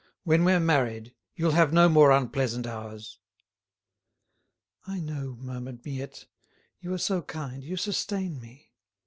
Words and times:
"When 0.23 0.43
we're 0.45 0.59
married 0.59 1.13
you'll 1.35 1.51
have 1.51 1.71
no 1.71 1.87
more 1.87 2.09
unpleasant 2.09 2.65
hours." 2.65 3.19
"I 4.87 4.99
know," 4.99 5.37
murmured 5.39 5.85
Miette. 5.85 6.25
"You 6.79 6.91
are 6.93 6.97
so 6.97 7.21
kind, 7.21 7.63
you 7.63 7.77
sustain 7.77 8.39
me. 8.39 8.71